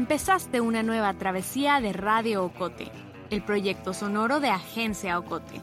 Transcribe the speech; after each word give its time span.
empezaste 0.00 0.62
una 0.62 0.82
nueva 0.82 1.12
travesía 1.12 1.78
de 1.82 1.92
Radio 1.92 2.42
Ocote, 2.42 2.90
el 3.28 3.42
proyecto 3.42 3.92
sonoro 3.92 4.40
de 4.40 4.48
Agencia 4.48 5.18
Ocote. 5.18 5.60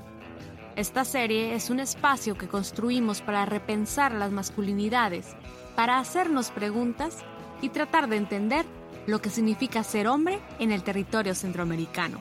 Esta 0.75 1.05
serie 1.05 1.55
es 1.55 1.71
un 1.71 1.79
espacio 1.79 2.37
que 2.37 2.47
construimos 2.47 3.21
para 3.21 3.47
repensar 3.47 4.11
las 4.11 4.31
masculinidades, 4.31 5.35
para 5.75 5.97
hacernos 5.97 6.51
preguntas 6.51 7.17
y 7.61 7.69
tratar 7.69 8.09
de 8.09 8.17
entender 8.17 8.67
lo 9.07 9.23
que 9.23 9.31
significa 9.31 9.81
ser 9.81 10.07
hombre 10.07 10.39
en 10.59 10.71
el 10.71 10.83
territorio 10.83 11.33
centroamericano. 11.33 12.19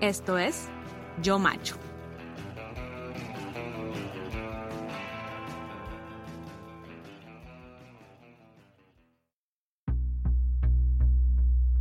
Esto 0.00 0.38
es 0.38 0.68
Yo 1.20 1.40
Macho. 1.40 1.85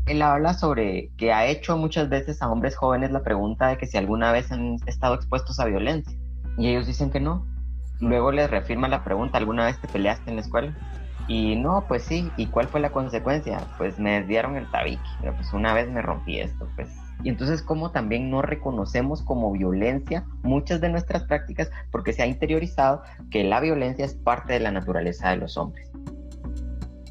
Él 0.06 0.22
habla 0.22 0.54
sobre 0.54 1.10
que 1.18 1.34
ha 1.34 1.48
hecho 1.48 1.78
muchas 1.78 2.10
veces 2.10 2.42
a 2.42 2.52
hombres 2.52 2.76
jóvenes 2.76 3.12
la 3.12 3.24
pregunta 3.24 3.70
de 3.70 3.78
que 3.78 3.88
si 3.88 3.98
alguna 3.98 4.32
vez 4.32 4.52
han 4.52 4.78
estado 4.86 5.16
expuestos 5.16 5.60
a 5.60 5.66
violencia. 5.66 6.16
Y 6.58 6.70
ellos 6.70 6.86
dicen 6.86 7.10
que 7.10 7.20
no. 7.20 7.46
Luego 8.00 8.32
les 8.32 8.50
reafirma 8.50 8.88
la 8.88 9.04
pregunta, 9.04 9.38
¿alguna 9.38 9.66
vez 9.66 9.80
te 9.82 9.88
peleaste 9.88 10.30
en 10.30 10.36
la 10.36 10.42
escuela? 10.44 10.76
Y 11.28 11.56
no, 11.56 11.86
pues 11.88 12.04
sí. 12.04 12.32
¿Y 12.38 12.46
cuál 12.48 12.68
fue 12.68 12.82
la 12.82 12.92
consecuencia? 12.92 13.60
Pues 13.80 13.98
me 13.98 14.20
desviaron 14.20 14.56
el 14.58 14.70
tabique. 14.70 15.02
Pues 15.22 15.54
una 15.54 15.74
vez 15.74 15.90
me 15.90 16.04
rompí 16.04 16.40
esto, 16.40 16.68
pues. 16.76 16.90
Y 17.24 17.30
entonces 17.30 17.64
como 17.64 17.90
también 17.90 18.30
no 18.30 18.44
reconocemos 18.44 19.24
como 19.24 19.52
violencia 19.52 20.26
muchas 20.44 20.82
de 20.82 20.90
nuestras 20.90 21.24
prácticas 21.24 21.72
porque 21.90 22.14
se 22.14 22.22
ha 22.22 22.28
interiorizado 22.28 23.02
que 23.32 23.44
la 23.44 23.60
violencia 23.60 24.06
es 24.06 24.14
parte 24.14 24.54
de 24.54 24.60
la 24.60 24.72
naturaleza 24.72 25.30
de 25.32 25.38
los 25.38 25.58
hombres. 25.58 25.90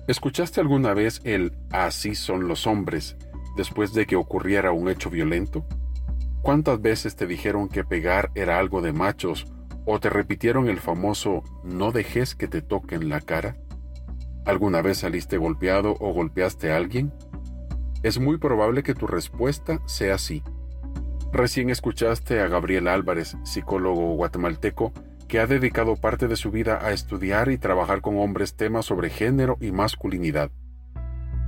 ¿Escuchaste 0.06 0.60
alguna 0.60 0.92
vez 0.92 1.22
el 1.24 1.52
así 1.70 2.14
son 2.14 2.46
los 2.46 2.66
hombres 2.66 3.16
después 3.56 3.94
de 3.94 4.04
que 4.04 4.16
ocurriera 4.16 4.70
un 4.70 4.90
hecho 4.90 5.08
violento? 5.08 5.64
¿Cuántas 6.42 6.82
veces 6.82 7.16
te 7.16 7.26
dijeron 7.26 7.70
que 7.70 7.84
pegar 7.84 8.30
era 8.34 8.58
algo 8.58 8.82
de 8.82 8.92
machos 8.92 9.46
o 9.86 9.98
te 10.00 10.10
repitieron 10.10 10.68
el 10.68 10.78
famoso 10.78 11.42
no 11.62 11.90
dejes 11.90 12.34
que 12.34 12.48
te 12.48 12.60
toquen 12.60 13.08
la 13.08 13.22
cara? 13.22 13.56
¿Alguna 14.44 14.82
vez 14.82 14.98
saliste 14.98 15.38
golpeado 15.38 15.96
o 16.00 16.12
golpeaste 16.12 16.70
a 16.70 16.76
alguien? 16.76 17.10
Es 18.02 18.18
muy 18.20 18.36
probable 18.36 18.82
que 18.82 18.94
tu 18.94 19.06
respuesta 19.06 19.80
sea 19.86 20.18
sí. 20.18 20.42
Recién 21.32 21.70
escuchaste 21.70 22.40
a 22.40 22.48
Gabriel 22.48 22.88
Álvarez, 22.88 23.38
psicólogo 23.42 24.14
guatemalteco, 24.16 24.92
que 25.28 25.38
ha 25.38 25.46
dedicado 25.46 25.96
parte 25.96 26.28
de 26.28 26.36
su 26.36 26.50
vida 26.50 26.78
a 26.84 26.92
estudiar 26.92 27.50
y 27.50 27.58
trabajar 27.58 28.00
con 28.00 28.18
hombres 28.18 28.54
temas 28.54 28.86
sobre 28.86 29.10
género 29.10 29.56
y 29.60 29.72
masculinidad. 29.72 30.50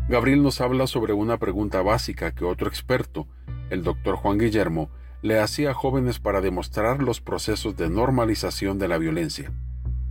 Gabriel 0.09 0.43
nos 0.43 0.61
habla 0.61 0.87
sobre 0.87 1.13
una 1.13 1.39
pregunta 1.39 1.83
básica 1.83 2.33
que 2.33 2.45
otro 2.45 2.69
experto, 2.69 3.27
el 3.71 3.83
doctor 3.83 4.17
Juan 4.17 4.39
Guillermo, 4.39 4.89
le 5.23 5.41
hacía 5.41 5.71
a 5.71 5.75
jóvenes 5.75 6.21
para 6.21 6.41
demostrar 6.41 7.03
los 7.03 7.21
procesos 7.21 7.77
de 7.77 7.91
normalización 7.91 8.79
de 8.79 8.89
la 8.89 8.99
violencia. 8.99 9.53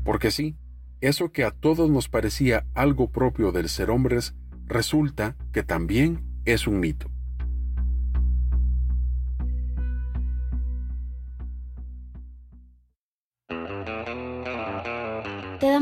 Porque 0.03 0.31
sí, 0.31 0.57
eso 1.01 1.31
que 1.31 1.43
a 1.43 1.51
todos 1.51 1.89
nos 1.89 2.09
parecía 2.09 2.65
algo 2.73 3.09
propio 3.09 3.51
del 3.51 3.69
ser 3.69 3.89
hombres, 3.89 4.35
resulta 4.67 5.35
que 5.53 5.63
también 5.63 6.23
es 6.45 6.67
un 6.67 6.79
mito. 6.79 7.09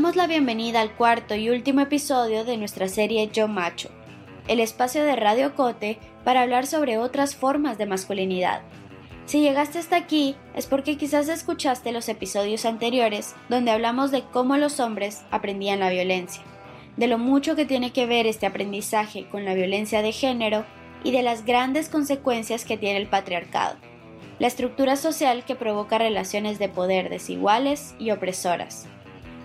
Damos 0.04 0.16
la 0.16 0.26
bienvenida 0.26 0.82
al 0.82 0.94
cuarto 0.94 1.34
y 1.34 1.48
último 1.48 1.80
episodio 1.80 2.44
de 2.44 2.58
nuestra 2.58 2.88
serie 2.88 3.30
Yo 3.32 3.48
Macho, 3.48 3.88
el 4.48 4.60
espacio 4.60 5.02
de 5.02 5.16
Radio 5.16 5.54
Cote 5.54 5.98
para 6.24 6.42
hablar 6.42 6.66
sobre 6.66 6.98
otras 6.98 7.34
formas 7.34 7.78
de 7.78 7.86
masculinidad. 7.86 8.60
Si 9.24 9.40
llegaste 9.40 9.78
hasta 9.78 9.96
aquí 9.96 10.36
es 10.54 10.66
porque 10.66 10.98
quizás 10.98 11.30
escuchaste 11.30 11.90
los 11.90 12.10
episodios 12.10 12.66
anteriores 12.66 13.34
donde 13.48 13.70
hablamos 13.70 14.10
de 14.10 14.24
cómo 14.24 14.58
los 14.58 14.78
hombres 14.78 15.22
aprendían 15.30 15.80
la 15.80 15.88
violencia, 15.88 16.42
de 16.98 17.06
lo 17.06 17.16
mucho 17.16 17.56
que 17.56 17.64
tiene 17.64 17.90
que 17.94 18.04
ver 18.04 18.26
este 18.26 18.44
aprendizaje 18.44 19.26
con 19.30 19.46
la 19.46 19.54
violencia 19.54 20.02
de 20.02 20.12
género 20.12 20.66
y 21.02 21.12
de 21.12 21.22
las 21.22 21.46
grandes 21.46 21.88
consecuencias 21.88 22.66
que 22.66 22.76
tiene 22.76 22.98
el 22.98 23.08
patriarcado, 23.08 23.76
la 24.38 24.48
estructura 24.48 24.96
social 24.96 25.46
que 25.46 25.54
provoca 25.54 25.96
relaciones 25.96 26.58
de 26.58 26.68
poder 26.68 27.08
desiguales 27.08 27.94
y 27.98 28.10
opresoras. 28.10 28.86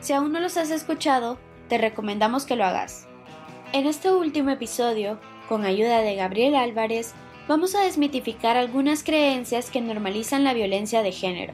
Si 0.01 0.13
aún 0.13 0.31
no 0.31 0.39
los 0.39 0.57
has 0.57 0.71
escuchado, 0.71 1.37
te 1.67 1.77
recomendamos 1.77 2.45
que 2.45 2.55
lo 2.55 2.65
hagas. 2.65 3.07
En 3.73 3.85
este 3.85 4.11
último 4.11 4.49
episodio, 4.49 5.19
con 5.47 5.65
ayuda 5.65 5.99
de 5.99 6.15
Gabriel 6.15 6.55
Álvarez, 6.55 7.13
vamos 7.47 7.75
a 7.75 7.81
desmitificar 7.81 8.57
algunas 8.57 9.03
creencias 9.03 9.69
que 9.69 9.81
normalizan 9.81 10.43
la 10.43 10.53
violencia 10.53 11.03
de 11.03 11.11
género. 11.11 11.53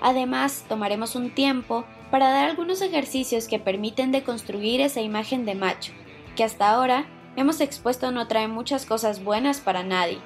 Además, 0.00 0.64
tomaremos 0.68 1.16
un 1.16 1.30
tiempo 1.30 1.84
para 2.10 2.30
dar 2.30 2.48
algunos 2.48 2.82
ejercicios 2.82 3.48
que 3.48 3.58
permiten 3.58 4.12
deconstruir 4.12 4.80
esa 4.80 5.00
imagen 5.00 5.44
de 5.44 5.54
macho, 5.54 5.92
que 6.36 6.44
hasta 6.44 6.70
ahora 6.70 7.06
hemos 7.36 7.60
expuesto 7.60 8.12
no 8.12 8.28
trae 8.28 8.48
muchas 8.48 8.86
cosas 8.86 9.24
buenas 9.24 9.60
para 9.60 9.82
nadie. 9.82 10.18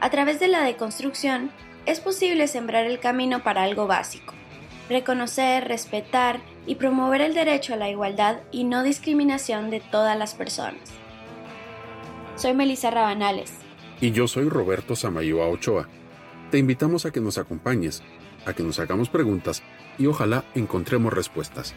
A 0.00 0.10
través 0.10 0.40
de 0.40 0.48
la 0.48 0.62
deconstrucción, 0.62 1.50
es 1.84 2.00
posible 2.00 2.46
sembrar 2.46 2.86
el 2.86 3.00
camino 3.00 3.42
para 3.42 3.64
algo 3.64 3.86
básico, 3.86 4.34
reconocer, 4.88 5.66
respetar 5.66 6.40
y 6.66 6.76
promover 6.76 7.20
el 7.20 7.34
derecho 7.34 7.74
a 7.74 7.76
la 7.76 7.90
igualdad 7.90 8.40
y 8.50 8.64
no 8.64 8.82
discriminación 8.82 9.70
de 9.70 9.80
todas 9.80 10.18
las 10.18 10.34
personas. 10.34 10.80
Soy 12.36 12.54
Melissa 12.54 12.90
Rabanales. 12.90 13.52
Y 14.00 14.10
yo 14.10 14.26
soy 14.26 14.48
Roberto 14.48 14.96
Samayoa 14.96 15.48
Ochoa. 15.48 15.88
Te 16.50 16.58
invitamos 16.58 17.06
a 17.06 17.10
que 17.10 17.20
nos 17.20 17.38
acompañes, 17.38 18.02
a 18.46 18.52
que 18.52 18.62
nos 18.62 18.78
hagamos 18.78 19.08
preguntas 19.08 19.62
y 19.98 20.06
ojalá 20.06 20.44
encontremos 20.54 21.12
respuestas. 21.12 21.74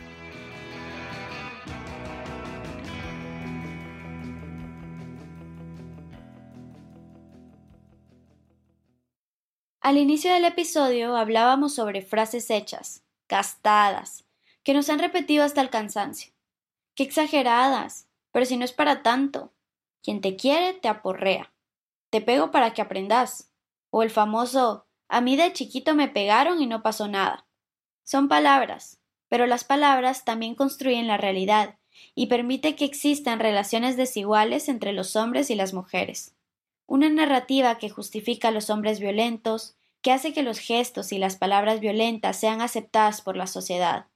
Al 9.86 10.00
inicio 10.00 10.34
del 10.34 10.46
episodio 10.46 11.16
hablábamos 11.16 11.76
sobre 11.76 12.02
frases 12.02 12.50
hechas, 12.50 13.04
gastadas, 13.30 14.25
que 14.66 14.74
nos 14.74 14.90
han 14.90 15.00
repetido 15.00 15.46
hasta 15.46 15.62
el 15.62 15.70
cansancio. 15.70 16.34
Qué 16.96 17.04
exageradas, 17.04 18.08
pero 18.32 18.46
si 18.46 18.58
no 18.58 18.66
es 18.66 18.74
para 18.74 19.04
tanto. 19.04 19.54
Quien 20.02 20.22
te 20.22 20.36
quiere 20.36 20.74
te 20.74 20.88
aporrea. 20.88 21.54
Te 22.10 22.20
pego 22.20 22.50
para 22.50 22.74
que 22.74 22.82
aprendas. 22.82 23.52
O 23.92 24.02
el 24.02 24.10
famoso 24.10 24.88
a 25.08 25.22
mí 25.22 25.36
de 25.36 25.54
chiquito 25.54 25.94
me 25.94 26.08
pegaron 26.08 26.62
y 26.62 26.66
no 26.66 26.82
pasó 26.82 27.08
nada. 27.08 27.46
Son 28.04 28.28
palabras, 28.28 29.00
pero 29.30 29.46
las 29.46 29.64
palabras 29.64 30.26
también 30.26 30.56
construyen 30.56 31.06
la 31.06 31.18
realidad 31.18 31.78
y 32.16 32.26
permite 32.26 32.76
que 32.76 32.86
existan 32.86 33.40
relaciones 33.40 33.98
desiguales 33.98 34.68
entre 34.68 34.94
los 34.94 35.16
hombres 35.16 35.52
y 35.52 35.56
las 35.56 35.74
mujeres. 35.74 36.36
Una 36.88 37.10
narrativa 37.10 37.78
que 37.78 37.90
justifica 37.90 38.48
a 38.48 38.52
los 38.52 38.72
hombres 38.72 39.00
violentos, 39.00 39.76
que 40.02 40.12
hace 40.12 40.34
que 40.34 40.44
los 40.44 40.58
gestos 40.58 41.12
y 41.12 41.20
las 41.20 41.36
palabras 41.36 41.80
violentas 41.80 42.40
sean 42.40 42.62
aceptadas 42.62 43.22
por 43.22 43.38
la 43.38 43.48
sociedad. 43.48 44.08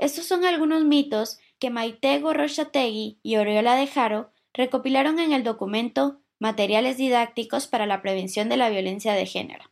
Estos 0.00 0.24
son 0.24 0.46
algunos 0.46 0.82
mitos 0.86 1.38
que 1.58 1.68
Maite 1.68 2.18
Gorrochategui 2.20 3.20
y 3.22 3.36
Oriola 3.36 3.76
de 3.76 3.86
Jaro 3.86 4.32
recopilaron 4.54 5.18
en 5.18 5.34
el 5.34 5.44
documento 5.44 6.22
Materiales 6.38 6.96
didácticos 6.96 7.66
para 7.66 7.84
la 7.84 8.00
prevención 8.00 8.48
de 8.48 8.56
la 8.56 8.70
violencia 8.70 9.12
de 9.12 9.26
género. 9.26 9.62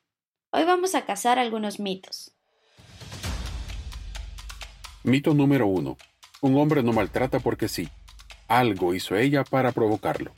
Hoy 0.50 0.64
vamos 0.64 0.94
a 0.94 1.06
cazar 1.06 1.38
algunos 1.38 1.80
mitos. 1.80 2.36
Mito 5.02 5.32
número 5.32 5.66
1. 5.66 5.96
Un 6.42 6.58
hombre 6.58 6.82
no 6.82 6.92
maltrata 6.92 7.40
porque 7.40 7.68
sí. 7.68 7.88
Algo 8.48 8.92
hizo 8.92 9.16
ella 9.16 9.44
para 9.44 9.72
provocarlo. 9.72 10.32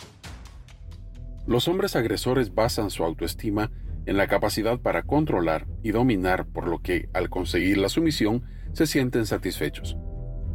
Los 1.49 1.67
hombres 1.67 1.97
agresores 1.97 2.55
basan 2.55 2.91
su 2.91 3.03
autoestima 3.03 3.73
en 4.07 4.17
la 4.17 4.29
capacidad 4.29 4.79
para 4.79 5.03
controlar 5.03 5.67
y 5.83 5.91
dominar, 5.91 6.47
por 6.47 6.69
lo 6.69 6.79
que, 6.79 7.09
al 7.13 7.29
conseguir 7.29 7.79
la 7.79 7.89
sumisión, 7.89 8.45
se 8.73 8.87
sienten 8.87 9.27
satisfechos. 9.27 9.97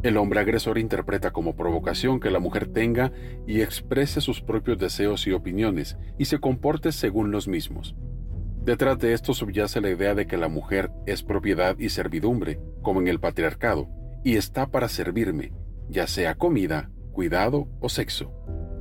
El 0.04 0.18
hombre 0.18 0.40
agresor 0.40 0.78
interpreta 0.78 1.32
como 1.32 1.56
provocación 1.56 2.20
que 2.20 2.30
la 2.30 2.40
mujer 2.40 2.68
tenga 2.68 3.12
y 3.48 3.62
exprese 3.62 4.22
sus 4.22 4.42
propios 4.42 4.78
deseos 4.78 5.26
y 5.26 5.32
opiniones 5.32 5.98
y 6.18 6.26
se 6.26 6.40
comporte 6.40 6.92
según 6.92 7.32
los 7.32 7.48
mismos. 7.48 7.96
Detrás 8.64 9.00
de 9.00 9.14
esto 9.14 9.34
subyace 9.34 9.82
la 9.82 9.90
idea 9.90 10.16
de 10.16 10.28
que 10.28 10.38
la 10.38 10.48
mujer 10.48 10.92
es 11.06 11.24
propiedad 11.24 11.78
y 11.78 11.90
servidumbre, 11.90 12.60
como 12.82 13.00
en 13.00 13.08
el 13.08 13.20
patriarcado, 13.20 13.88
y 14.24 14.38
está 14.38 14.68
para 14.68 14.90
servirme, 14.90 15.54
ya 15.90 16.08
sea 16.08 16.36
comida, 16.36 16.90
cuidado 17.12 17.68
o 17.80 17.90
sexo. 17.90 18.32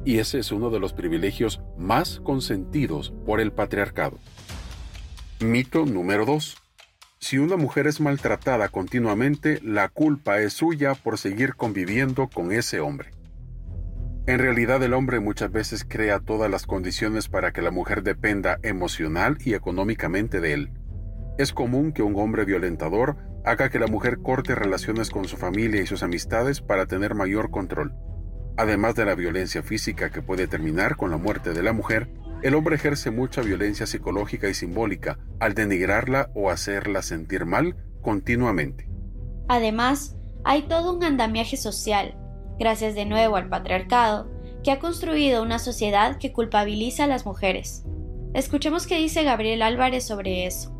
Y 0.04 0.18
ese 0.18 0.38
es 0.38 0.52
uno 0.52 0.70
de 0.70 0.80
los 0.80 0.92
privilegios 0.92 1.60
más 1.78 2.20
consentidos 2.20 3.14
por 3.24 3.40
el 3.40 3.52
patriarcado. 3.52 4.18
Mito 5.40 5.86
número 5.86 6.24
2. 6.26 6.63
Si 7.24 7.38
una 7.38 7.56
mujer 7.56 7.86
es 7.86 8.02
maltratada 8.02 8.68
continuamente, 8.68 9.58
la 9.62 9.88
culpa 9.88 10.40
es 10.40 10.52
suya 10.52 10.94
por 10.94 11.16
seguir 11.16 11.54
conviviendo 11.54 12.28
con 12.28 12.52
ese 12.52 12.80
hombre. 12.80 13.12
En 14.26 14.38
realidad 14.38 14.82
el 14.82 14.92
hombre 14.92 15.20
muchas 15.20 15.50
veces 15.50 15.86
crea 15.88 16.20
todas 16.20 16.50
las 16.50 16.66
condiciones 16.66 17.30
para 17.30 17.50
que 17.54 17.62
la 17.62 17.70
mujer 17.70 18.02
dependa 18.02 18.58
emocional 18.62 19.38
y 19.42 19.54
económicamente 19.54 20.42
de 20.42 20.52
él. 20.52 20.72
Es 21.38 21.54
común 21.54 21.92
que 21.92 22.02
un 22.02 22.14
hombre 22.16 22.44
violentador 22.44 23.16
haga 23.46 23.70
que 23.70 23.78
la 23.78 23.86
mujer 23.86 24.18
corte 24.18 24.54
relaciones 24.54 25.08
con 25.08 25.24
su 25.24 25.38
familia 25.38 25.80
y 25.80 25.86
sus 25.86 26.02
amistades 26.02 26.60
para 26.60 26.84
tener 26.84 27.14
mayor 27.14 27.50
control. 27.50 27.94
Además 28.58 28.96
de 28.96 29.06
la 29.06 29.14
violencia 29.14 29.62
física 29.62 30.10
que 30.10 30.20
puede 30.20 30.46
terminar 30.46 30.96
con 30.96 31.10
la 31.10 31.16
muerte 31.16 31.54
de 31.54 31.62
la 31.62 31.72
mujer, 31.72 32.10
el 32.44 32.54
hombre 32.54 32.76
ejerce 32.76 33.10
mucha 33.10 33.40
violencia 33.42 33.86
psicológica 33.86 34.48
y 34.48 34.54
simbólica 34.54 35.18
al 35.40 35.54
denigrarla 35.54 36.30
o 36.34 36.50
hacerla 36.50 37.02
sentir 37.02 37.44
mal 37.44 37.76
continuamente. 38.02 38.88
Además, 39.48 40.16
hay 40.44 40.62
todo 40.62 40.94
un 40.94 41.02
andamiaje 41.02 41.56
social 41.56 42.14
gracias 42.58 42.94
de 42.94 43.04
nuevo 43.04 43.36
al 43.36 43.48
patriarcado, 43.48 44.30
que 44.62 44.70
ha 44.70 44.78
construido 44.78 45.42
una 45.42 45.58
sociedad 45.58 46.18
que 46.18 46.32
culpabiliza 46.32 47.04
a 47.04 47.08
las 47.08 47.26
mujeres. 47.26 47.84
Escuchemos 48.32 48.86
qué 48.86 48.96
dice 48.96 49.24
Gabriel 49.24 49.62
Álvarez 49.62 50.06
sobre 50.06 50.46
eso. 50.46 50.70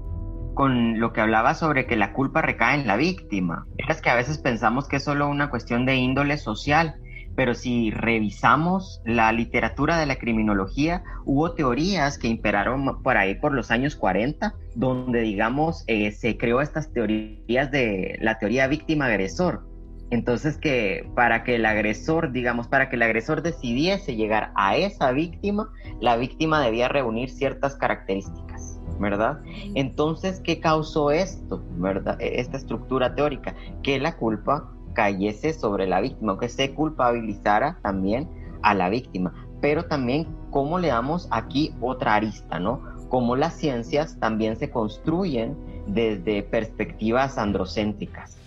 Con 0.55 1.01
lo 1.01 1.13
que 1.13 1.21
hablaba 1.21 1.55
sobre 1.55 1.87
que 1.87 1.97
la 1.97 2.13
culpa 2.13 2.41
recae 2.41 2.81
en 2.81 2.87
la 2.87 2.97
víctima. 2.97 3.67
Es 3.89 4.01
que 4.01 4.11
a 4.11 4.15
veces 4.15 4.39
pensamos 4.39 4.89
que 4.89 4.97
es 4.97 5.05
solo 5.05 5.29
una 5.29 5.51
cuestión 5.51 5.85
de 5.85 5.97
índole 5.97 6.39
social, 6.39 6.97
pero 7.37 7.55
si 7.55 7.91
revisamos 7.91 9.01
la 9.05 9.33
literatura 9.33 9.99
de 9.99 10.07
la 10.07 10.17
criminología, 10.17 11.03
hubo 11.25 11.53
teorías 11.53 12.19
que 12.19 12.29
imperaron 12.29 13.03
por 13.03 13.17
ahí 13.17 13.35
por 13.35 13.53
los 13.53 13.71
años 13.71 13.97
40, 13.97 14.55
donde 14.75 15.21
digamos 15.21 15.85
eh, 15.87 16.13
se 16.13 16.37
creó 16.37 16.61
estas 16.61 16.93
teorías 16.93 17.71
de 17.71 18.19
la 18.21 18.39
teoría 18.39 18.67
víctima-agresor, 18.67 19.63
entonces 20.11 20.57
que 20.59 21.11
para 21.15 21.45
que 21.45 21.57
el 21.57 21.67
agresor, 21.67 22.33
digamos, 22.33 22.69
para 22.69 22.89
que 22.89 22.97
el 22.97 23.03
agresor 23.03 23.43
decidiese 23.43 24.15
llegar 24.15 24.53
a 24.55 24.77
esa 24.77 25.11
víctima, 25.13 25.73
la 26.01 26.17
víctima 26.17 26.61
debía 26.61 26.89
reunir 26.89 27.31
ciertas 27.31 27.75
características, 27.77 28.81
¿verdad? 29.01 29.41
Entonces, 29.75 30.41
¿qué 30.45 30.61
causó 30.61 31.11
esto, 31.11 31.65
verdad? 31.79 32.21
E, 32.21 32.41
esta 32.41 32.57
estructura 32.57 33.15
teórica, 33.15 33.55
que 33.83 33.99
la 33.99 34.17
culpa 34.17 34.71
cayese 34.95 35.53
sobre 35.53 35.87
la 35.87 36.01
víctima, 36.01 36.39
que 36.39 36.49
se 36.49 36.73
culpabilizara 36.73 37.79
también 37.83 38.29
a 38.63 38.75
la 38.75 38.89
víctima, 38.89 39.35
pero 39.61 39.85
también 39.85 40.27
cómo 40.51 40.79
le 40.79 40.89
damos 40.89 41.29
aquí 41.31 41.75
otra 41.81 42.15
arista, 42.15 42.59
¿no? 42.59 42.83
Cómo 43.09 43.37
las 43.37 43.55
ciencias 43.57 44.19
también 44.19 44.57
se 44.57 44.71
construyen 44.71 45.57
desde 45.87 46.43
perspectivas 46.43 47.37
androcéntricas 47.37 48.39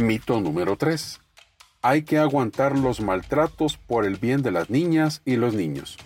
Mito 0.00 0.40
número 0.40 0.76
3. 0.76 1.20
Hay 1.82 2.02
que 2.02 2.18
aguantar 2.18 2.78
los 2.78 3.00
maltratos 3.00 3.76
por 3.76 4.06
el 4.06 4.16
bien 4.16 4.42
de 4.42 4.50
las 4.50 4.70
niñas 4.70 5.22
y 5.24 5.36
los 5.36 5.54
niños. 5.54 5.98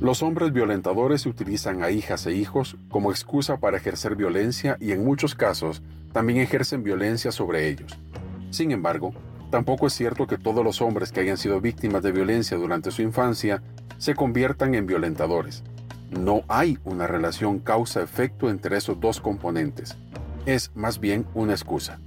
Los 0.00 0.22
hombres 0.22 0.52
violentadores 0.52 1.26
utilizan 1.26 1.82
a 1.82 1.90
hijas 1.90 2.26
e 2.26 2.34
hijos 2.34 2.76
como 2.90 3.10
excusa 3.10 3.58
para 3.58 3.76
ejercer 3.76 4.16
violencia 4.16 4.76
y 4.80 4.92
en 4.92 5.04
muchos 5.04 5.34
casos 5.34 5.82
también 6.12 6.40
ejercen 6.40 6.82
violencia 6.82 7.32
sobre 7.32 7.68
ellos. 7.68 7.98
Sin 8.52 8.70
embargo, 8.70 9.14
tampoco 9.50 9.86
es 9.86 9.94
cierto 9.94 10.26
que 10.26 10.36
todos 10.36 10.62
los 10.62 10.82
hombres 10.82 11.10
que 11.10 11.20
hayan 11.20 11.38
sido 11.38 11.62
víctimas 11.62 12.02
de 12.02 12.12
violencia 12.12 12.58
durante 12.58 12.90
su 12.90 13.00
infancia 13.00 13.62
se 13.96 14.14
conviertan 14.14 14.74
en 14.74 14.86
violentadores. 14.86 15.64
No 16.10 16.42
hay 16.48 16.78
una 16.84 17.06
relación 17.06 17.60
causa-efecto 17.60 18.50
entre 18.50 18.76
esos 18.76 19.00
dos 19.00 19.22
componentes. 19.22 19.96
Es 20.44 20.70
más 20.74 21.00
bien 21.00 21.26
una 21.32 21.52
excusa. 21.54 21.98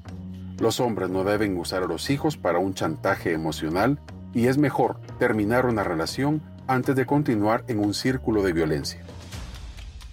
Los 0.59 0.79
hombres 0.79 1.09
no 1.09 1.23
deben 1.23 1.57
usar 1.57 1.81
a 1.81 1.87
los 1.87 2.11
hijos 2.11 2.37
para 2.37 2.59
un 2.59 2.75
chantaje 2.75 3.31
emocional 3.31 3.99
y 4.35 4.45
es 4.45 4.59
mejor 4.59 5.01
terminar 5.17 5.65
una 5.65 5.83
relación 5.83 6.43
antes 6.67 6.95
de 6.95 7.07
continuar 7.07 7.65
en 7.67 7.79
un 7.79 7.95
círculo 7.95 8.43
de 8.43 8.53
violencia. 8.53 9.01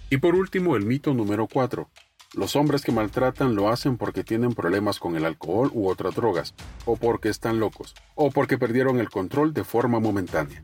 Y 0.09 0.17
por 0.17 0.33
último, 0.33 0.75
el 0.75 0.85
mito 0.85 1.13
número 1.13 1.47
4. 1.47 1.87
Los 2.33 2.55
hombres 2.55 2.81
que 2.81 2.91
maltratan 2.91 3.53
lo 3.53 3.69
hacen 3.69 3.97
porque 3.97 4.23
tienen 4.23 4.53
problemas 4.53 4.97
con 4.97 5.15
el 5.15 5.23
alcohol 5.23 5.69
u 5.71 5.87
otras 5.87 6.15
drogas, 6.15 6.55
o 6.83 6.97
porque 6.97 7.29
están 7.29 7.59
locos, 7.59 7.93
o 8.15 8.31
porque 8.31 8.57
perdieron 8.57 8.99
el 8.99 9.11
control 9.11 9.53
de 9.53 9.63
forma 9.63 9.99
momentánea. 9.99 10.63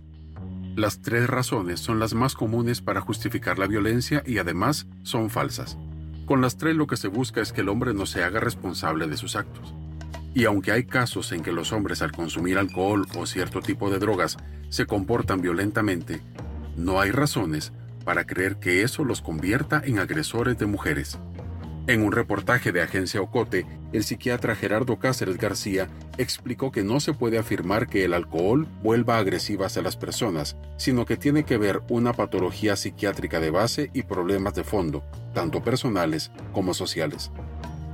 Las 0.76 1.02
tres 1.02 1.28
razones 1.28 1.80
son 1.80 2.00
las 2.00 2.16
más 2.16 2.34
comunes 2.34 2.82
para 2.82 3.02
justificar 3.02 3.60
la 3.60 3.68
violencia 3.68 4.24
y 4.26 4.40
además 4.40 4.88
son 5.04 5.30
falsas. 5.30 5.78
Con 6.26 6.42
las 6.42 6.58
tres 6.58 6.76
lo 6.76 6.88
que 6.88 6.98
se 6.98 7.08
busca 7.08 7.40
es 7.40 7.54
que 7.54 7.62
el 7.62 7.70
hombre 7.70 7.94
no 7.94 8.08
se 8.08 8.24
haga 8.24 8.40
responsable 8.40 9.08
de 9.08 9.18
sus 9.18 9.36
actos. 9.36 9.76
Y 10.34 10.46
aunque 10.46 10.72
hay 10.72 10.86
casos 10.86 11.32
en 11.34 11.44
que 11.44 11.52
los 11.52 11.72
hombres 11.72 12.02
al 12.02 12.12
consumir 12.12 12.58
alcohol 12.58 13.06
o 13.16 13.28
cierto 13.28 13.62
tipo 13.62 13.92
de 13.92 14.00
drogas 14.00 14.38
se 14.70 14.88
comportan 14.88 15.42
violentamente, 15.42 16.22
no 16.76 17.00
hay 17.00 17.12
razones 17.12 17.74
para 18.06 18.26
creer 18.26 18.58
que 18.58 18.82
eso 18.82 19.04
los 19.04 19.22
convierta 19.22 19.84
en 19.86 20.00
agresores 20.00 20.58
de 20.58 20.66
mujeres. 20.66 21.20
En 21.88 22.04
un 22.04 22.12
reportaje 22.12 22.72
de 22.72 22.84
Agencia 22.84 23.20
Ocote, 23.20 23.66
el 23.94 24.04
psiquiatra 24.04 24.56
Gerardo 24.56 25.00
Cáceres 25.00 25.38
García 25.38 25.90
explicó 26.18 26.72
que 26.72 26.84
no 26.84 27.00
se 27.00 27.14
puede 27.14 27.40
afirmar 27.40 27.88
que 27.88 28.06
el 28.06 28.14
alcohol 28.14 28.68
vuelva 28.84 29.18
agresivas 29.18 29.76
a 29.76 29.82
las 29.82 29.98
personas, 29.98 30.56
sino 30.78 31.06
que 31.06 31.18
tiene 31.18 31.46
que 31.46 31.58
ver 31.58 31.82
una 31.90 32.14
patología 32.14 32.76
psiquiátrica 32.76 33.40
de 33.40 33.50
base 33.50 33.90
y 33.94 34.04
problemas 34.04 34.54
de 34.54 34.64
fondo, 34.64 35.04
tanto 35.34 35.64
personales 35.64 36.32
como 36.54 36.76
sociales. 36.76 37.32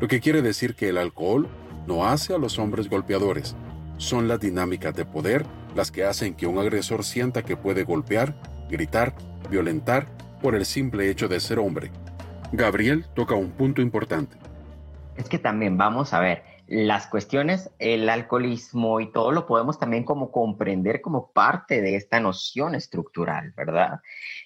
Lo 0.01 0.09
que 0.09 0.19
quiere 0.19 0.41
decir 0.41 0.75
que 0.75 0.89
el 0.89 0.97
alcohol 0.97 1.47
no 1.87 2.05
hace 2.05 2.33
a 2.33 2.37
los 2.37 2.59
hombres 2.59 2.89
golpeadores, 2.89 3.55
son 3.97 4.27
las 4.27 4.41
dinámicas 4.41 4.93
de 4.93 5.05
poder 5.05 5.45
las 5.73 5.91
que 5.91 6.03
hacen 6.03 6.33
que 6.33 6.47
un 6.47 6.57
agresor 6.57 7.05
sienta 7.05 7.43
que 7.43 7.55
puede 7.55 7.83
golpear, 7.83 8.35
gritar, 8.69 9.15
violentar 9.49 10.07
por 10.41 10.55
el 10.55 10.65
simple 10.65 11.09
hecho 11.09 11.29
de 11.29 11.39
ser 11.39 11.59
hombre 11.59 11.91
Gabriel 12.55 13.05
toca 13.13 13.35
un 13.35 13.51
punto 13.51 13.81
importante. 13.81 14.37
Es 15.15 15.29
que 15.29 15.39
también 15.39 15.77
vamos 15.77 16.13
a 16.13 16.19
ver, 16.19 16.43
las 16.67 17.07
cuestiones, 17.07 17.69
el 17.79 18.09
alcoholismo 18.09 18.99
y 18.99 19.11
todo 19.11 19.31
lo 19.31 19.45
podemos 19.45 19.79
también 19.79 20.03
como 20.03 20.31
comprender 20.31 21.01
como 21.01 21.31
parte 21.31 21.81
de 21.81 21.95
esta 21.95 22.19
noción 22.19 22.75
estructural, 22.75 23.53
¿verdad? 23.55 24.01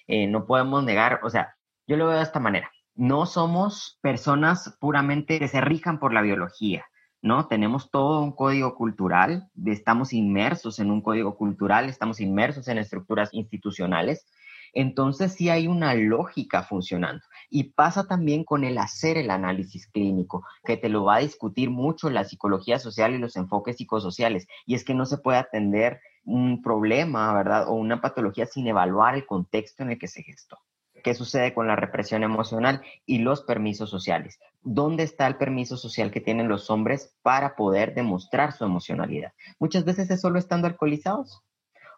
Eh, 0.06 0.26
no 0.26 0.46
podemos 0.46 0.84
negar, 0.84 1.20
o 1.22 1.30
sea, 1.30 1.56
yo 1.86 1.96
lo 1.96 2.08
veo 2.08 2.18
de 2.18 2.22
esta 2.22 2.40
manera, 2.40 2.70
no 2.94 3.26
somos 3.26 3.98
personas 4.02 4.76
puramente 4.80 5.38
que 5.38 5.48
se 5.48 5.60
rijan 5.60 5.98
por 5.98 6.12
la 6.12 6.22
biología, 6.22 6.84
¿no? 7.22 7.48
Tenemos 7.48 7.90
todo 7.90 8.22
un 8.22 8.32
código 8.32 8.74
cultural, 8.76 9.48
estamos 9.66 10.12
inmersos 10.12 10.78
en 10.78 10.90
un 10.90 11.00
código 11.00 11.36
cultural, 11.36 11.88
estamos 11.88 12.20
inmersos 12.20 12.68
en 12.68 12.78
estructuras 12.78 13.30
institucionales 13.32 14.26
entonces 14.72 15.32
sí 15.34 15.48
hay 15.48 15.66
una 15.66 15.94
lógica 15.94 16.62
funcionando. 16.62 17.24
Y 17.50 17.72
pasa 17.72 18.06
también 18.06 18.44
con 18.44 18.64
el 18.64 18.78
hacer 18.78 19.18
el 19.18 19.30
análisis 19.30 19.86
clínico, 19.88 20.44
que 20.64 20.76
te 20.76 20.88
lo 20.88 21.04
va 21.04 21.16
a 21.16 21.20
discutir 21.20 21.68
mucho 21.68 22.08
la 22.08 22.24
psicología 22.24 22.78
social 22.78 23.12
y 23.12 23.18
los 23.18 23.36
enfoques 23.36 23.76
psicosociales. 23.76 24.46
Y 24.66 24.74
es 24.74 24.84
que 24.84 24.94
no 24.94 25.04
se 25.04 25.18
puede 25.18 25.38
atender 25.38 26.00
un 26.24 26.62
problema, 26.62 27.34
¿verdad? 27.34 27.68
O 27.68 27.72
una 27.72 28.00
patología 28.00 28.46
sin 28.46 28.66
evaluar 28.66 29.14
el 29.16 29.26
contexto 29.26 29.82
en 29.82 29.90
el 29.90 29.98
que 29.98 30.08
se 30.08 30.22
gestó. 30.22 30.58
¿Qué 31.02 31.14
sucede 31.14 31.54
con 31.54 31.66
la 31.66 31.76
represión 31.76 32.22
emocional 32.22 32.82
y 33.06 33.18
los 33.18 33.42
permisos 33.42 33.90
sociales? 33.90 34.38
¿Dónde 34.62 35.02
está 35.02 35.26
el 35.26 35.36
permiso 35.36 35.76
social 35.76 36.10
que 36.10 36.20
tienen 36.20 36.48
los 36.48 36.70
hombres 36.70 37.16
para 37.22 37.56
poder 37.56 37.94
demostrar 37.94 38.52
su 38.52 38.64
emocionalidad? 38.64 39.32
Muchas 39.58 39.84
veces 39.84 40.10
es 40.10 40.20
solo 40.20 40.38
estando 40.38 40.66
alcoholizados 40.66 41.42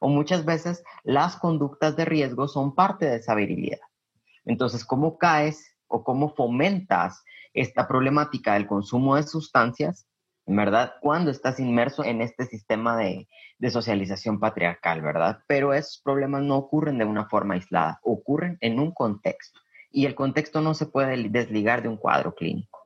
o 0.01 0.09
muchas 0.09 0.45
veces 0.45 0.85
las 1.05 1.37
conductas 1.37 1.97
de 1.97 2.05
riesgo 2.05 2.49
son 2.49 2.75
parte 2.75 3.07
de 3.07 3.17
esa 3.17 3.35
virilidad. 3.35 3.81
Entonces, 4.45 4.85
¿cómo 4.85 5.19
caes 5.19 5.77
o 5.87 6.03
cómo 6.05 6.35
fomentas 6.35 7.23
esta 7.55 7.87
problemática 7.87 8.55
del 8.55 8.67
consumo 8.67 9.17
de 9.17 9.23
sustancias, 9.25 10.07
en 10.47 10.57
verdad, 10.57 10.95
cuando 11.01 11.31
estás 11.31 11.61
inmerso 11.61 12.05
en 12.05 12.21
este 12.21 12.47
sistema 12.47 12.97
de, 12.97 13.29
socialización 13.71 14.41
patriarcal, 14.41 15.03
verdad? 15.03 15.39
Pero 15.47 15.73
esos 15.73 16.01
problemas 16.03 16.43
no 16.43 16.57
ocurren 16.57 16.99
de 16.99 17.05
una 17.05 17.29
forma 17.29 17.55
aislada, 17.55 18.01
ocurren 18.03 18.59
en 18.61 18.81
un 18.81 18.91
contexto 18.93 19.61
y 19.93 20.07
el 20.07 20.15
contexto 20.15 20.61
no 20.61 20.75
se 20.75 20.87
puede 20.87 21.29
desligar 21.29 21.83
de 21.83 21.89
un 21.89 21.97
cuadro 21.97 22.35
clínico. 22.35 22.81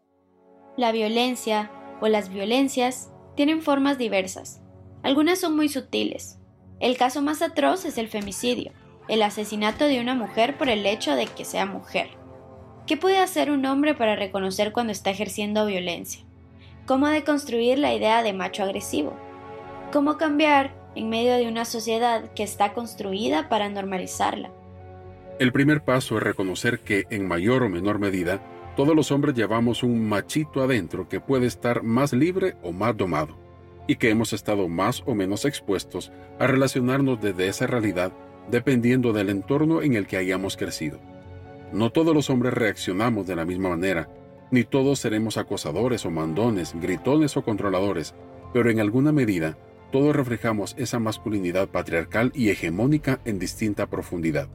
La 0.76 0.92
violencia 0.92 1.70
o 2.00 2.08
las 2.08 2.28
violencias 2.28 3.10
tienen 3.36 3.62
formas 3.62 3.96
diversas. 3.96 4.60
Algunas 5.02 5.38
son 5.38 5.56
muy 5.56 5.68
sutiles, 5.68 6.38
el 6.78 6.98
caso 6.98 7.22
más 7.22 7.40
atroz 7.40 7.86
es 7.86 7.96
el 7.96 8.08
femicidio, 8.08 8.72
el 9.08 9.22
asesinato 9.22 9.86
de 9.86 10.00
una 10.00 10.14
mujer 10.14 10.56
por 10.56 10.68
el 10.68 10.84
hecho 10.86 11.14
de 11.14 11.26
que 11.26 11.44
sea 11.44 11.66
mujer. 11.66 12.08
¿Qué 12.86 12.96
puede 12.96 13.18
hacer 13.18 13.50
un 13.50 13.64
hombre 13.66 13.94
para 13.94 14.16
reconocer 14.16 14.72
cuando 14.72 14.92
está 14.92 15.10
ejerciendo 15.10 15.66
violencia? 15.66 16.22
¿Cómo 16.86 17.08
deconstruir 17.08 17.78
la 17.78 17.94
idea 17.94 18.22
de 18.22 18.32
macho 18.32 18.62
agresivo? 18.62 19.16
¿Cómo 19.92 20.16
cambiar 20.16 20.74
en 20.94 21.08
medio 21.08 21.34
de 21.34 21.48
una 21.48 21.64
sociedad 21.64 22.32
que 22.34 22.42
está 22.42 22.72
construida 22.74 23.48
para 23.48 23.68
normalizarla? 23.68 24.50
El 25.38 25.52
primer 25.52 25.82
paso 25.82 26.16
es 26.16 26.22
reconocer 26.22 26.80
que, 26.80 27.06
en 27.10 27.26
mayor 27.26 27.62
o 27.62 27.68
menor 27.68 27.98
medida, 27.98 28.40
todos 28.76 28.94
los 28.94 29.10
hombres 29.10 29.34
llevamos 29.34 29.82
un 29.82 30.08
machito 30.08 30.62
adentro 30.62 31.08
que 31.08 31.20
puede 31.20 31.46
estar 31.46 31.82
más 31.82 32.12
libre 32.12 32.56
o 32.62 32.72
más 32.72 32.96
domado. 32.96 33.36
y 33.88 33.94
que 33.94 34.10
hemos 34.10 34.32
estado 34.32 34.68
más 34.68 35.04
o 35.06 35.14
menos 35.14 35.44
expuestos 35.44 36.10
a 36.40 36.48
relacionarnos 36.48 37.20
desde 37.20 37.46
esa 37.46 37.68
realidad 37.68 38.12
dependiendo 38.50 39.12
del 39.12 39.30
entorno 39.30 39.82
en 39.82 39.94
el 39.94 40.06
que 40.06 40.16
hayamos 40.16 40.56
crecido. 40.56 41.00
No 41.72 41.90
todos 41.90 42.14
los 42.14 42.30
hombres 42.30 42.54
reaccionamos 42.54 43.26
de 43.26 43.36
la 43.36 43.44
misma 43.44 43.70
manera, 43.70 44.08
ni 44.50 44.64
todos 44.64 45.00
seremos 45.00 45.36
acosadores 45.36 46.06
o 46.06 46.10
mandones, 46.10 46.74
gritones 46.80 47.36
o 47.36 47.42
controladores, 47.42 48.14
pero 48.52 48.70
en 48.70 48.80
alguna 48.80 49.12
medida 49.12 49.58
todos 49.90 50.14
reflejamos 50.14 50.74
esa 50.78 50.98
masculinidad 50.98 51.68
patriarcal 51.68 52.32
y 52.34 52.50
hegemónica 52.50 53.20
en 53.24 53.38
distinta 53.38 53.86
profundidad. 53.88 54.48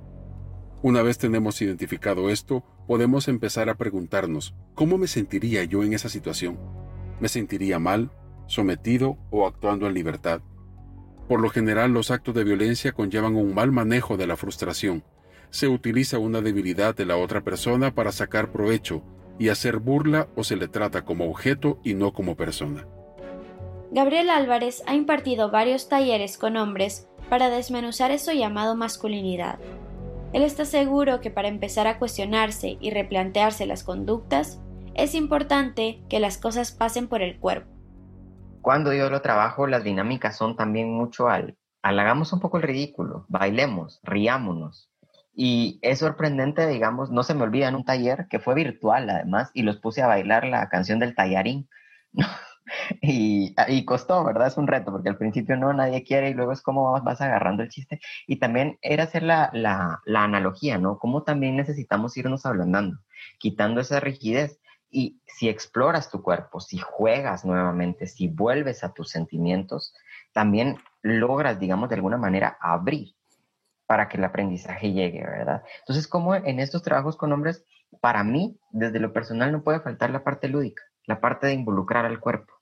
Una 0.83 1.03
vez 1.03 1.17
tenemos 1.17 1.62
identificado 1.62 2.29
esto, 2.29 2.63
podemos 2.88 3.27
empezar 3.27 3.69
a 3.69 3.75
preguntarnos, 3.75 4.55
¿cómo 4.74 4.98
me 4.98 5.07
sentiría 5.07 5.63
yo 5.63 5.83
en 5.83 5.93
esa 5.93 6.10
situación? 6.10 6.57
¿Me 7.19 7.29
sentiría 7.29 7.77
mal, 7.77 8.12
sometido 8.48 9.17
o 9.29 9.45
actuando 9.45 9.88
en 9.88 9.93
libertad? 9.93 10.41
Por 11.31 11.39
lo 11.39 11.50
general, 11.50 11.93
los 11.93 12.11
actos 12.11 12.35
de 12.35 12.43
violencia 12.43 12.91
conllevan 12.91 13.38
un 13.38 13.53
mal 13.53 13.71
manejo 13.71 14.17
de 14.17 14.27
la 14.27 14.35
frustración. 14.35 15.01
Se 15.50 15.69
utiliza 15.69 16.19
una 16.19 16.41
debilidad 16.41 16.93
de 16.93 17.05
la 17.05 17.15
otra 17.15 17.39
persona 17.39 17.95
para 17.95 18.11
sacar 18.11 18.51
provecho 18.51 19.01
y 19.39 19.47
hacer 19.47 19.77
burla 19.77 20.27
o 20.35 20.43
se 20.43 20.57
le 20.57 20.67
trata 20.67 21.05
como 21.05 21.29
objeto 21.31 21.79
y 21.85 21.93
no 21.93 22.11
como 22.11 22.35
persona. 22.35 22.85
Gabriel 23.91 24.29
Álvarez 24.29 24.83
ha 24.88 24.93
impartido 24.93 25.50
varios 25.50 25.88
talleres 25.88 26.38
con 26.38 26.57
hombres 26.57 27.07
para 27.29 27.50
desmenuzar 27.50 28.11
eso 28.11 28.33
llamado 28.33 28.75
masculinidad. 28.75 29.57
Él 30.33 30.43
está 30.43 30.65
seguro 30.65 31.21
que 31.21 31.31
para 31.31 31.47
empezar 31.47 31.88
a 31.88 31.97
cuestionarse 31.97 32.77
y 32.81 32.89
replantearse 32.89 33.65
las 33.65 33.85
conductas, 33.85 34.59
es 34.95 35.15
importante 35.15 36.01
que 36.09 36.19
las 36.19 36.38
cosas 36.38 36.73
pasen 36.73 37.07
por 37.07 37.21
el 37.21 37.38
cuerpo. 37.39 37.70
Cuando 38.62 38.94
yo 38.94 39.10
lo 39.10 39.22
trabajo, 39.22 39.68
las 39.68 39.84
dinámicas 39.84 40.38
son 40.38 40.56
también 40.56 40.91
mucho 40.91 41.27
al, 41.30 41.58
al 41.82 42.00
un 42.00 42.39
poco 42.39 42.58
el 42.58 42.63
ridículo, 42.63 43.25
bailemos, 43.27 44.00
riámonos. 44.03 44.89
Y 45.34 45.80
es 45.82 46.00
sorprendente, 46.00 46.68
digamos, 46.68 47.10
no 47.10 47.24
se 47.24 47.34
me 47.34 47.44
olvida 47.44 47.68
en 47.70 47.75
un 47.75 47.86
taller 47.86 48.27
que 48.30 48.39
fue 48.39 48.53
virtual 48.53 49.10
además, 49.10 49.50
y 49.53 49.63
los 49.63 49.77
puse 49.77 50.01
a 50.01 50.08
bailar 50.08 50.46
la 50.46 50.70
canción 50.70 51.00
del 51.00 51.15
tallarín. 51.15 51.70
y, 53.01 53.56
y, 53.68 53.86
costó, 53.86 54.24
¿verdad? 54.24 54.48
Es 54.48 54.58
un 54.58 54.68
reto, 54.68 54.91
porque 54.91 55.10
al 55.10 55.18
principio 55.18 55.58
no, 55.58 55.74
nadie 55.74 56.03
quiere 56.03 56.30
y 56.30 56.34
luego 56.34 56.51
es 56.51 56.62
como 56.62 56.91
vas, 56.91 57.03
vas 57.03 57.22
agarrando 57.22 57.63
el 57.63 57.70
chiste. 57.70 58.00
Y 58.27 58.38
también 58.38 58.77
era 58.82 59.03
hacer 59.03 59.24
la, 59.24 59.50
la, 59.53 60.01
la 60.06 60.24
analogía, 60.24 60.77
¿no? 60.77 61.00
Cómo 61.00 61.24
también 61.24 61.56
necesitamos 61.56 62.15
irnos 62.18 62.46
ablandando, 62.46 63.00
quitando 63.39 63.82
esa 63.82 64.00
rigidez. 64.00 64.61
Y 64.91 65.21
si 65.25 65.48
exploras 65.48 66.12
tu 66.12 66.21
cuerpo, 66.21 66.60
si 66.60 66.77
juegas 66.77 67.45
nuevamente, 67.45 68.07
si 68.07 68.27
vuelves 68.27 68.83
a 68.83 68.93
tus 68.93 69.10
sentimientos, 69.10 69.93
también 70.33 70.77
logras, 71.01 71.60
digamos, 71.60 71.89
de 71.89 71.95
alguna 71.95 72.17
manera 72.17 72.57
abrir 72.60 73.15
para 73.88 74.07
que 74.07 74.17
el 74.17 74.24
aprendizaje 74.24 74.91
llegue, 74.91 75.24
¿verdad? 75.24 75.63
Entonces, 75.79 76.07
como 76.07 76.36
en 76.36 76.60
estos 76.60 76.81
trabajos 76.81 77.15
con 77.15 77.31
hombres, 77.31 77.65
para 78.00 78.24
mí, 78.24 78.57
desde 78.71 79.00
lo 79.00 79.12
personal, 79.13 79.51
no 79.51 79.63
puede 79.63 79.81
faltar 79.81 80.12
la 80.12 80.24
parte 80.24 80.48
lúdica, 80.48 80.83
la 81.05 81.19
parte 81.19 81.48
de 81.48 81.53
involucrar 81.53 82.05
al 82.05 82.19
cuerpo. 82.19 82.53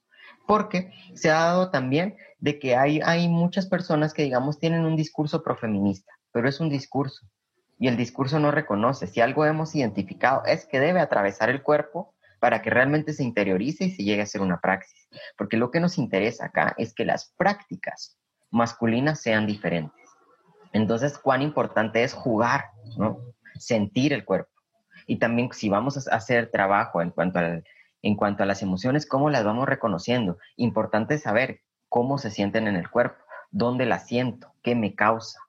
Porque 0.47 0.91
se 1.13 1.29
ha 1.29 1.35
dado 1.35 1.69
también 1.69 2.17
de 2.39 2.57
que 2.57 2.75
hay, 2.75 3.01
hay 3.01 3.27
muchas 3.27 3.67
personas 3.67 4.13
que, 4.13 4.23
digamos, 4.23 4.57
tienen 4.59 4.85
un 4.85 4.95
discurso 4.95 5.43
profeminista, 5.43 6.13
pero 6.31 6.49
es 6.49 6.59
un 6.59 6.69
discurso. 6.69 7.27
Y 7.77 7.87
el 7.87 7.95
discurso 7.95 8.39
no 8.39 8.51
reconoce. 8.51 9.07
Si 9.07 9.21
algo 9.21 9.45
hemos 9.45 9.75
identificado 9.75 10.43
es 10.45 10.65
que 10.65 10.79
debe 10.79 10.99
atravesar 10.99 11.49
el 11.49 11.61
cuerpo 11.61 12.13
para 12.39 12.61
que 12.61 12.69
realmente 12.69 13.13
se 13.13 13.23
interiorice 13.23 13.85
y 13.85 13.91
se 13.91 14.03
llegue 14.03 14.21
a 14.21 14.25
ser 14.25 14.41
una 14.41 14.59
praxis. 14.59 15.07
Porque 15.37 15.57
lo 15.57 15.71
que 15.71 15.79
nos 15.79 15.97
interesa 15.97 16.45
acá 16.45 16.73
es 16.77 16.93
que 16.93 17.05
las 17.05 17.33
prácticas 17.37 18.17
masculinas 18.51 19.21
sean 19.21 19.45
diferentes. 19.45 19.93
Entonces, 20.73 21.17
cuán 21.17 21.41
importante 21.41 22.03
es 22.03 22.13
jugar, 22.13 22.65
¿no? 22.97 23.19
Sentir 23.57 24.13
el 24.13 24.25
cuerpo. 24.25 24.51
Y 25.07 25.17
también 25.17 25.49
si 25.51 25.69
vamos 25.69 26.07
a 26.07 26.15
hacer 26.15 26.51
trabajo 26.51 27.01
en 27.01 27.09
cuanto, 27.09 27.39
en 28.01 28.15
cuanto 28.15 28.43
a 28.43 28.45
las 28.45 28.61
emociones, 28.61 29.05
¿cómo 29.05 29.29
las 29.29 29.43
vamos 29.43 29.67
reconociendo? 29.67 30.37
Importante 30.55 31.17
saber 31.17 31.61
cómo 31.87 32.17
se 32.17 32.29
sienten 32.29 32.67
en 32.67 32.75
el 32.75 32.89
cuerpo, 32.89 33.17
dónde 33.51 33.85
las 33.85 34.07
siento, 34.07 34.53
qué 34.61 34.75
me 34.75 34.93
causa. 34.93 35.39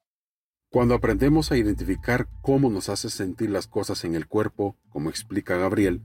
Cuando 0.71 0.95
aprendemos 0.95 1.51
a 1.51 1.57
identificar 1.57 2.29
cómo 2.43 2.71
nos 2.71 2.89
hace 2.89 3.11
sentir 3.11 3.51
las 3.51 3.67
cosas 3.67 4.05
en 4.05 4.15
el 4.15 4.29
cuerpo, 4.29 4.77
como 4.89 5.11
explica 5.11 5.57
Gabriel, 5.57 6.01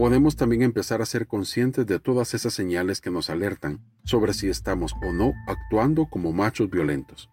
podemos 0.00 0.34
también 0.34 0.62
empezar 0.62 1.02
a 1.02 1.04
ser 1.04 1.26
conscientes 1.26 1.84
de 1.84 2.00
todas 2.00 2.32
esas 2.32 2.54
señales 2.54 3.02
que 3.02 3.10
nos 3.10 3.28
alertan 3.28 3.80
sobre 4.02 4.32
si 4.32 4.48
estamos 4.48 4.94
o 5.02 5.12
no 5.12 5.34
actuando 5.46 6.06
como 6.06 6.32
machos 6.32 6.70
violentos. 6.70 7.28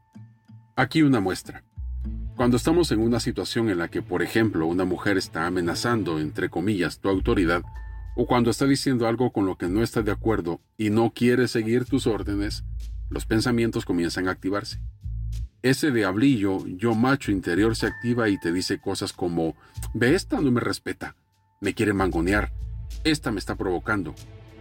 Aquí 0.75 1.01
una 1.01 1.21
muestra. 1.21 1.63
Cuando 2.35 2.57
estamos 2.57 2.91
en 2.91 2.99
una 2.99 3.21
situación 3.21 3.69
en 3.69 3.77
la 3.77 3.87
que, 3.87 4.01
por 4.01 4.21
ejemplo, 4.21 4.67
una 4.67 4.83
mujer 4.83 5.17
está 5.17 5.47
amenazando, 5.47 6.19
entre 6.19 6.49
comillas, 6.49 6.99
tu 6.99 7.07
autoridad, 7.07 7.63
o 8.17 8.27
cuando 8.27 8.49
está 8.49 8.65
diciendo 8.65 9.07
algo 9.07 9.31
con 9.31 9.45
lo 9.45 9.57
que 9.57 9.69
no 9.69 9.81
está 9.81 10.01
de 10.01 10.11
acuerdo 10.11 10.59
y 10.77 10.89
no 10.89 11.13
quiere 11.13 11.47
seguir 11.47 11.85
tus 11.85 12.05
órdenes, 12.05 12.65
los 13.09 13.25
pensamientos 13.25 13.85
comienzan 13.85 14.27
a 14.27 14.31
activarse. 14.31 14.81
Ese 15.61 15.91
diablillo, 15.91 16.67
yo 16.67 16.95
macho 16.95 17.31
interior, 17.31 17.77
se 17.77 17.87
activa 17.87 18.27
y 18.27 18.37
te 18.37 18.51
dice 18.51 18.77
cosas 18.77 19.13
como, 19.13 19.55
ve 19.93 20.15
esta 20.15 20.41
no 20.41 20.51
me 20.51 20.59
respeta, 20.59 21.15
me 21.61 21.73
quiere 21.73 21.93
mangonear. 21.93 22.51
Esta 23.03 23.31
me 23.31 23.39
está 23.39 23.55
provocando. 23.55 24.13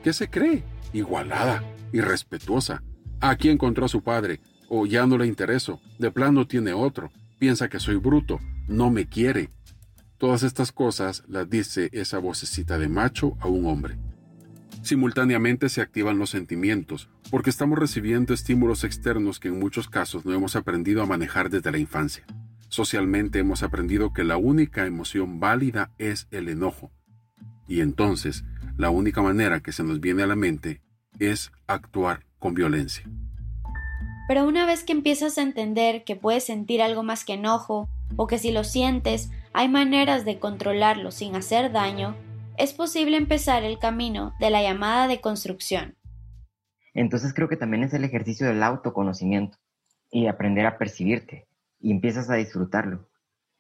¿Qué 0.03 0.13
se 0.13 0.29
cree? 0.29 0.65
Igualada, 0.93 1.63
irrespetuosa. 1.93 2.83
Aquí 3.21 3.49
encontró 3.49 3.87
a 3.87 3.89
su 3.89 4.03
padre, 4.03 4.41
o 4.69 4.87
ya 4.87 5.07
no 5.07 5.19
le 5.19 5.27
intereso, 5.27 5.81
de 5.99 6.11
plano 6.11 6.47
tiene 6.47 6.73
otro, 6.73 7.11
piensa 7.39 7.69
que 7.69 7.81
soy 7.81 7.97
bruto, 7.97 8.41
no 8.69 8.91
me 8.91 9.07
quiere. 9.07 9.51
Todas 10.19 10.43
estas 10.43 10.73
cosas 10.73 11.25
las 11.29 11.49
dice 11.49 11.89
esa 11.93 12.19
vocecita 12.19 12.79
de 12.79 12.89
macho 12.89 13.37
a 13.41 13.49
un 13.49 13.67
hombre. 13.67 13.99
Simultáneamente 14.83 15.69
se 15.69 15.81
activan 15.81 16.19
los 16.19 16.31
sentimientos, 16.31 17.09
porque 17.31 17.51
estamos 17.51 17.79
recibiendo 17.79 18.33
estímulos 18.33 18.85
externos 18.85 19.41
que 19.41 19.49
en 19.49 19.59
muchos 19.59 19.89
casos 19.89 20.25
no 20.25 20.33
hemos 20.33 20.57
aprendido 20.57 21.03
a 21.03 21.07
manejar 21.07 21.51
desde 21.51 21.73
la 21.73 21.79
infancia. 21.79 22.25
Socialmente 22.77 23.39
hemos 23.39 23.63
aprendido 23.63 24.13
que 24.13 24.23
la 24.23 24.37
única 24.37 24.85
emoción 24.85 25.41
válida 25.41 25.93
es 25.97 26.29
el 26.31 26.47
enojo. 26.51 26.91
Y 27.67 27.81
entonces, 27.81 28.45
la 28.77 28.91
única 28.91 29.23
manera 29.23 29.61
que 29.61 29.73
se 29.73 29.83
nos 29.83 29.99
viene 29.99 30.25
a 30.25 30.27
la 30.27 30.37
mente 30.37 30.83
es 31.19 31.53
actuar 31.67 32.27
con 32.39 32.53
violencia. 32.53 33.07
Pero 34.29 34.45
una 34.45 34.67
vez 34.67 34.85
que 34.85 34.93
empiezas 34.93 35.39
a 35.39 35.43
entender 35.43 36.05
que 36.05 36.17
puedes 36.17 36.45
sentir 36.45 36.83
algo 36.83 37.03
más 37.03 37.25
que 37.25 37.33
enojo, 37.33 37.89
o 38.17 38.27
que 38.27 38.37
si 38.37 38.53
lo 38.53 38.63
sientes 38.63 39.31
hay 39.55 39.71
maneras 39.71 40.27
de 40.27 40.39
controlarlo 40.39 41.13
sin 41.13 41.35
hacer 41.35 41.73
daño, 41.73 42.15
es 42.59 42.75
posible 42.75 43.17
empezar 43.17 43.65
el 43.65 43.79
camino 43.79 44.35
de 44.39 44.51
la 44.51 44.61
llamada 44.61 45.09
de 45.09 45.23
construcción. 45.23 45.97
Entonces 46.93 47.33
creo 47.33 47.49
que 47.49 47.57
también 47.57 47.85
es 47.85 47.95
el 47.95 48.05
ejercicio 48.05 48.47
del 48.47 48.63
autoconocimiento 48.63 49.57
y 50.11 50.27
aprender 50.27 50.67
a 50.67 50.77
percibirte, 50.77 51.46
y 51.81 51.91
empiezas 51.91 52.31
a 52.31 52.35
disfrutarlo, 52.35 53.09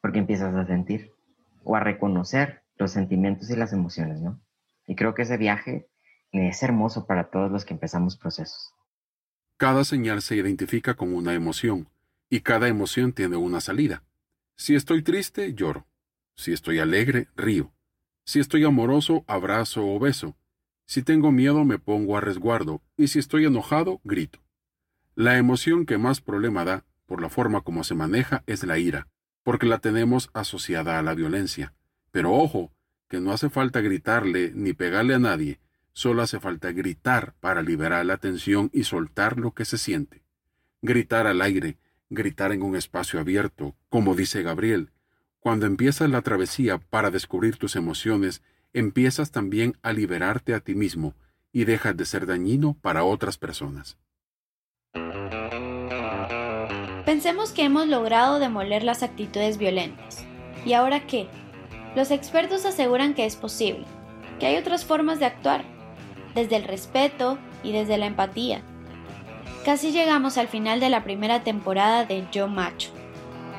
porque 0.00 0.18
empiezas 0.18 0.54
a 0.54 0.66
sentir 0.66 1.12
o 1.64 1.76
a 1.76 1.80
reconocer 1.80 2.62
los 2.76 2.92
sentimientos 2.92 3.50
y 3.50 3.56
las 3.56 3.72
emociones, 3.72 4.20
¿no? 4.20 4.40
Y 4.86 4.94
creo 4.94 5.14
que 5.14 5.22
ese 5.22 5.36
viaje 5.36 5.88
es 6.32 6.62
hermoso 6.62 7.06
para 7.06 7.30
todos 7.30 7.50
los 7.50 7.64
que 7.64 7.74
empezamos 7.74 8.16
procesos. 8.16 8.72
Cada 9.56 9.84
señal 9.84 10.22
se 10.22 10.36
identifica 10.36 10.94
con 10.94 11.14
una 11.14 11.34
emoción, 11.34 11.88
y 12.28 12.40
cada 12.40 12.68
emoción 12.68 13.12
tiene 13.12 13.36
una 13.36 13.60
salida. 13.60 14.02
Si 14.56 14.74
estoy 14.74 15.02
triste, 15.02 15.54
lloro. 15.54 15.86
Si 16.34 16.52
estoy 16.52 16.78
alegre, 16.78 17.28
río. 17.36 17.72
Si 18.24 18.40
estoy 18.40 18.64
amoroso, 18.64 19.24
abrazo 19.26 19.86
o 19.86 19.98
beso. 19.98 20.36
Si 20.84 21.02
tengo 21.02 21.32
miedo, 21.32 21.64
me 21.64 21.78
pongo 21.78 22.16
a 22.16 22.20
resguardo, 22.20 22.82
y 22.96 23.08
si 23.08 23.18
estoy 23.18 23.46
enojado, 23.46 24.00
grito. 24.04 24.40
La 25.14 25.38
emoción 25.38 25.86
que 25.86 25.98
más 25.98 26.20
problema 26.20 26.64
da 26.64 26.84
por 27.06 27.22
la 27.22 27.28
forma 27.28 27.62
como 27.62 27.84
se 27.84 27.94
maneja 27.94 28.42
es 28.46 28.64
la 28.64 28.78
ira, 28.78 29.08
porque 29.42 29.66
la 29.66 29.78
tenemos 29.78 30.30
asociada 30.34 30.98
a 30.98 31.02
la 31.02 31.14
violencia. 31.14 31.72
Pero 32.10 32.32
ojo, 32.32 32.72
que 33.08 33.20
no 33.20 33.32
hace 33.32 33.48
falta 33.48 33.80
gritarle 33.80 34.52
ni 34.54 34.72
pegarle 34.72 35.14
a 35.14 35.18
nadie, 35.18 35.60
solo 35.92 36.22
hace 36.22 36.40
falta 36.40 36.72
gritar 36.72 37.34
para 37.40 37.62
liberar 37.62 38.04
la 38.04 38.18
tensión 38.18 38.70
y 38.72 38.84
soltar 38.84 39.38
lo 39.38 39.52
que 39.52 39.64
se 39.64 39.78
siente. 39.78 40.22
Gritar 40.82 41.26
al 41.26 41.40
aire, 41.40 41.78
gritar 42.10 42.52
en 42.52 42.62
un 42.62 42.76
espacio 42.76 43.20
abierto, 43.20 43.76
como 43.88 44.14
dice 44.14 44.42
Gabriel. 44.42 44.90
Cuando 45.40 45.66
empiezas 45.66 46.10
la 46.10 46.22
travesía 46.22 46.78
para 46.78 47.10
descubrir 47.10 47.56
tus 47.56 47.76
emociones, 47.76 48.42
empiezas 48.72 49.30
también 49.30 49.76
a 49.82 49.92
liberarte 49.92 50.54
a 50.54 50.60
ti 50.60 50.74
mismo 50.74 51.14
y 51.52 51.64
dejas 51.64 51.96
de 51.96 52.04
ser 52.04 52.26
dañino 52.26 52.76
para 52.82 53.04
otras 53.04 53.38
personas. 53.38 53.96
Pensemos 57.06 57.52
que 57.52 57.62
hemos 57.62 57.86
logrado 57.86 58.40
demoler 58.40 58.82
las 58.82 59.04
actitudes 59.04 59.58
violentas. 59.58 60.24
¿Y 60.64 60.72
ahora 60.72 61.06
qué? 61.06 61.28
Los 61.94 62.10
expertos 62.10 62.66
aseguran 62.66 63.14
que 63.14 63.26
es 63.26 63.36
posible, 63.36 63.84
que 64.40 64.46
hay 64.46 64.56
otras 64.56 64.84
formas 64.84 65.20
de 65.20 65.26
actuar, 65.26 65.62
desde 66.34 66.56
el 66.56 66.64
respeto 66.64 67.38
y 67.62 67.70
desde 67.70 67.96
la 67.96 68.06
empatía. 68.06 68.60
Casi 69.64 69.92
llegamos 69.92 70.36
al 70.36 70.48
final 70.48 70.80
de 70.80 70.90
la 70.90 71.04
primera 71.04 71.44
temporada 71.44 72.04
de 72.04 72.24
Yo 72.32 72.48
Macho. 72.48 72.90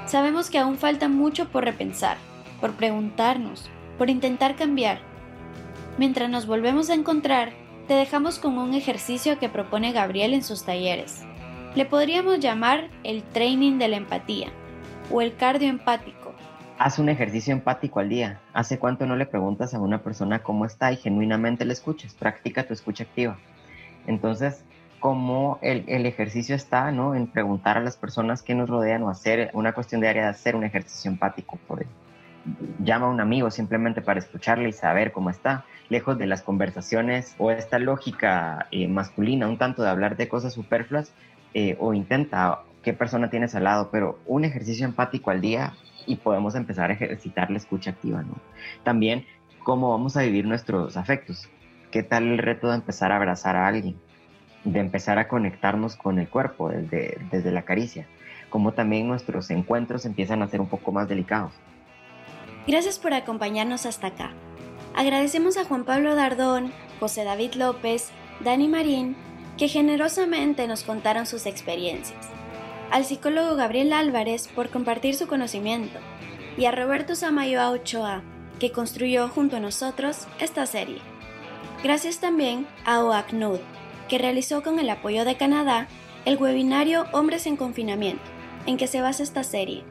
Sabemos 0.07 0.49
que 0.49 0.59
aún 0.59 0.77
falta 0.77 1.07
mucho 1.07 1.47
por 1.47 1.63
repensar, 1.63 2.17
por 2.59 2.73
preguntarnos, 2.73 3.69
por 3.97 4.09
intentar 4.09 4.57
cambiar. 4.57 4.99
Mientras 5.97 6.29
nos 6.29 6.47
volvemos 6.47 6.89
a 6.89 6.95
encontrar, 6.95 7.53
te 7.87 7.93
dejamos 7.93 8.39
con 8.39 8.57
un 8.57 8.73
ejercicio 8.73 9.39
que 9.39 9.47
propone 9.47 9.93
Gabriel 9.93 10.33
en 10.33 10.43
sus 10.43 10.65
talleres. 10.65 11.23
Le 11.77 11.85
podríamos 11.85 12.39
llamar 12.39 12.89
el 13.03 13.21
training 13.21 13.77
de 13.77 13.87
la 13.87 13.97
empatía 13.97 14.47
o 15.11 15.21
el 15.21 15.35
cardio 15.35 15.69
empático. 15.69 16.33
Haz 16.79 16.97
un 16.97 17.07
ejercicio 17.07 17.53
empático 17.53 17.99
al 17.99 18.09
día. 18.09 18.39
¿Hace 18.51 18.79
cuánto 18.79 19.05
no 19.05 19.15
le 19.15 19.27
preguntas 19.27 19.75
a 19.75 19.79
una 19.79 20.01
persona 20.01 20.41
cómo 20.41 20.65
está 20.65 20.91
y 20.91 20.95
genuinamente 20.95 21.65
le 21.65 21.73
escuchas? 21.73 22.15
Practica 22.15 22.65
tu 22.65 22.73
escucha 22.73 23.03
activa. 23.03 23.37
Entonces, 24.07 24.65
como 24.99 25.59
el, 25.61 25.83
el, 25.85 26.07
ejercicio 26.07 26.55
está 26.55 26.91
¿no? 26.91 27.13
en 27.13 27.27
preguntar 27.27 27.77
a 27.77 27.81
las 27.81 27.95
personas 27.95 28.41
que 28.41 28.55
nos 28.55 28.67
rodean 28.67 29.03
o 29.03 29.09
hacer 29.11 29.51
una 29.53 29.73
cuestión 29.73 30.01
diaria 30.01 30.23
de 30.23 30.29
hacer 30.29 30.55
un 30.55 30.63
ejercicio 30.63 31.11
empático 31.11 31.59
por. 31.67 31.85
Llama 32.79 33.05
a 33.05 33.09
un 33.09 33.21
amigo 33.21 33.51
simplemente 33.51 34.01
para 34.01 34.17
escucharle 34.19 34.69
y 34.69 34.73
saber 34.73 35.11
cómo 35.11 35.29
está, 35.29 35.63
lejos 35.89 36.17
de 36.17 36.25
las 36.25 36.41
conversaciones 36.41 37.35
o 37.37 37.51
esta 37.51 37.77
lógica 37.77 38.65
eh, 38.71 38.87
masculina, 38.87 39.47
un 39.47 39.59
tanto 39.59 39.83
de 39.83 39.89
hablar 39.89 40.17
de 40.17 40.27
cosas 40.27 40.53
superfluas, 40.53 41.13
eh, 41.59 41.75
o 41.79 41.95
intenta 41.95 42.59
qué 42.83 42.93
persona 42.93 43.31
tienes 43.31 43.55
al 43.55 43.63
lado, 43.63 43.89
pero 43.91 44.19
un 44.27 44.45
ejercicio 44.45 44.85
empático 44.85 45.31
al 45.31 45.41
día 45.41 45.73
y 46.05 46.17
podemos 46.17 46.53
empezar 46.53 46.91
a 46.91 46.93
ejercitar 46.93 47.49
la 47.49 47.57
escucha 47.57 47.89
activa, 47.89 48.21
¿no? 48.21 48.35
También 48.83 49.25
cómo 49.63 49.89
vamos 49.89 50.15
a 50.17 50.21
vivir 50.21 50.45
nuestros 50.45 50.97
afectos. 50.97 51.49
¿Qué 51.89 52.03
tal 52.03 52.27
el 52.27 52.37
reto 52.37 52.69
de 52.69 52.75
empezar 52.75 53.11
a 53.11 53.15
abrazar 53.15 53.55
a 53.55 53.65
alguien? 53.65 53.99
De 54.65 54.79
empezar 54.79 55.17
a 55.17 55.27
conectarnos 55.27 55.95
con 55.95 56.19
el 56.19 56.29
cuerpo 56.29 56.69
desde, 56.69 57.17
desde 57.31 57.51
la 57.51 57.63
caricia. 57.63 58.05
Cómo 58.51 58.73
también 58.73 59.07
nuestros 59.07 59.49
encuentros 59.49 60.05
empiezan 60.05 60.43
a 60.43 60.47
ser 60.49 60.61
un 60.61 60.69
poco 60.69 60.91
más 60.91 61.09
delicados. 61.09 61.53
Gracias 62.67 62.99
por 62.99 63.15
acompañarnos 63.15 63.87
hasta 63.87 64.07
acá. 64.07 64.29
Agradecemos 64.95 65.57
a 65.57 65.65
Juan 65.65 65.85
Pablo 65.85 66.13
Dardón, 66.13 66.71
José 66.99 67.23
David 67.23 67.55
López, 67.55 68.11
Dani 68.41 68.67
Marín, 68.67 69.15
que 69.57 69.67
generosamente 69.67 70.67
nos 70.67 70.83
contaron 70.83 71.25
sus 71.25 71.45
experiencias 71.45 72.27
al 72.91 73.05
psicólogo 73.05 73.55
Gabriel 73.55 73.93
Álvarez 73.93 74.47
por 74.47 74.69
compartir 74.69 75.15
su 75.15 75.27
conocimiento 75.27 75.99
y 76.57 76.65
a 76.65 76.71
Roberto 76.71 77.15
Samayoa 77.15 77.71
Ochoa, 77.71 78.23
que 78.59 78.71
construyó 78.71 79.27
junto 79.29 79.57
a 79.57 79.59
nosotros 79.59 80.27
esta 80.39 80.65
serie. 80.65 80.99
Gracias 81.83 82.19
también 82.19 82.65
a 82.85 83.03
OACNUD, 83.03 83.59
que 84.09 84.17
realizó 84.17 84.63
con 84.63 84.79
el 84.79 84.89
apoyo 84.89 85.25
de 85.25 85.35
Canadá 85.35 85.87
el 86.25 86.37
webinario 86.37 87.05
Hombres 87.11 87.45
en 87.45 87.55
Confinamiento, 87.55 88.23
en 88.65 88.77
que 88.77 88.87
se 88.87 89.01
basa 89.01 89.23
esta 89.23 89.43
serie. 89.43 89.83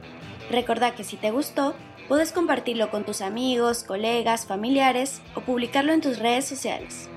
Recordá 0.50 0.94
que 0.94 1.04
si 1.04 1.16
te 1.16 1.30
gustó, 1.30 1.74
puedes 2.08 2.32
compartirlo 2.32 2.90
con 2.90 3.04
tus 3.04 3.20
amigos, 3.20 3.84
colegas, 3.84 4.46
familiares 4.46 5.22
o 5.34 5.40
publicarlo 5.40 5.92
en 5.92 6.00
tus 6.00 6.18
redes 6.18 6.44
sociales. 6.44 7.08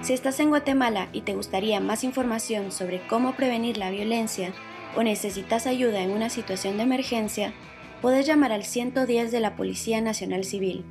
Si 0.00 0.12
estás 0.12 0.38
en 0.40 0.48
Guatemala 0.48 1.08
y 1.12 1.22
te 1.22 1.34
gustaría 1.34 1.80
más 1.80 2.04
información 2.04 2.70
sobre 2.70 3.06
cómo 3.08 3.34
prevenir 3.34 3.76
la 3.78 3.90
violencia 3.90 4.52
o 4.96 5.02
necesitas 5.02 5.66
ayuda 5.66 6.00
en 6.00 6.12
una 6.12 6.30
situación 6.30 6.76
de 6.76 6.84
emergencia, 6.84 7.52
puedes 8.00 8.26
llamar 8.26 8.52
al 8.52 8.64
110 8.64 9.32
de 9.32 9.40
la 9.40 9.56
Policía 9.56 10.00
Nacional 10.00 10.44
Civil, 10.44 10.84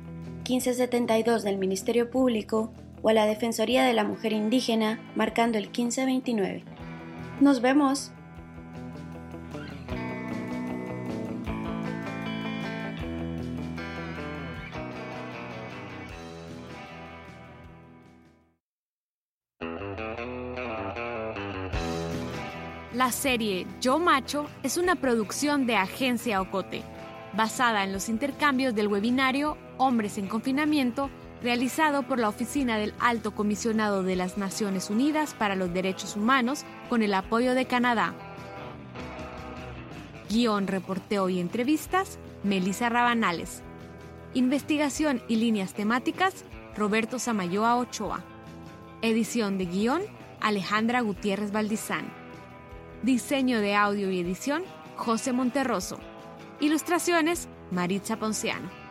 1572 0.48 1.42
del 1.42 1.56
Ministerio 1.56 2.10
Público 2.10 2.72
o 3.02 3.08
a 3.08 3.12
la 3.12 3.26
Defensoría 3.26 3.84
de 3.84 3.94
la 3.94 4.04
Mujer 4.04 4.32
Indígena 4.32 5.00
marcando 5.16 5.56
el 5.56 5.64
1529. 5.64 6.64
Nos 7.40 7.60
vemos. 7.60 8.12
Serie 23.18 23.66
Yo 23.80 23.98
Macho 23.98 24.46
es 24.62 24.76
una 24.76 24.94
producción 24.94 25.66
de 25.66 25.74
Agencia 25.74 26.40
Ocote, 26.40 26.82
basada 27.36 27.82
en 27.82 27.92
los 27.92 28.08
intercambios 28.08 28.76
del 28.76 28.86
webinario 28.86 29.58
Hombres 29.76 30.18
en 30.18 30.28
Confinamiento, 30.28 31.10
realizado 31.42 32.04
por 32.04 32.20
la 32.20 32.28
Oficina 32.28 32.78
del 32.78 32.94
Alto 33.00 33.34
Comisionado 33.34 34.04
de 34.04 34.14
las 34.14 34.38
Naciones 34.38 34.88
Unidas 34.88 35.34
para 35.34 35.56
los 35.56 35.74
Derechos 35.74 36.14
Humanos 36.14 36.64
con 36.88 37.02
el 37.02 37.12
apoyo 37.12 37.54
de 37.54 37.66
Canadá. 37.66 38.14
Guión, 40.30 40.68
reporteo 40.68 41.28
y 41.28 41.40
entrevistas, 41.40 42.18
Melissa 42.44 42.88
Rabanales. 42.88 43.62
Investigación 44.34 45.22
y 45.26 45.36
líneas 45.36 45.74
temáticas, 45.74 46.44
Roberto 46.76 47.18
Samayoa 47.18 47.76
Ochoa. 47.78 48.22
Edición 49.02 49.58
de 49.58 49.66
guion, 49.66 50.02
Alejandra 50.40 51.00
Gutiérrez 51.00 51.50
Valdizán. 51.50 52.17
Diseño 53.02 53.60
de 53.60 53.76
audio 53.76 54.10
y 54.10 54.18
edición, 54.18 54.64
José 54.96 55.32
Monterroso. 55.32 56.00
Ilustraciones, 56.60 57.48
Maritza 57.70 58.16
Ponciano. 58.18 58.87